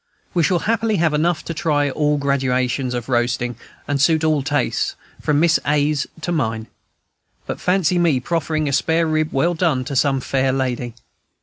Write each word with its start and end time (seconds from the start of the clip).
We 0.33 0.41
shall 0.41 0.57
happily 0.65 0.95
have 0.95 1.13
enough 1.13 1.45
to 1.45 1.53
try 1.53 1.91
all 1.91 2.17
gradations 2.17 2.95
of 2.95 3.07
roasting, 3.07 3.55
and 3.87 4.01
suit 4.01 4.23
all 4.23 4.41
tastes, 4.41 4.95
from 5.21 5.39
Miss 5.39 5.59
A.'s 5.63 6.07
to 6.21 6.31
mine. 6.31 6.65
But 7.45 7.61
fancy 7.61 7.99
me 7.99 8.19
proffering 8.19 8.67
a 8.67 8.73
spare 8.73 9.05
rib, 9.05 9.29
well 9.31 9.53
done, 9.53 9.85
to 9.85 9.95
some 9.95 10.19
fair 10.19 10.51
lady! 10.51 10.95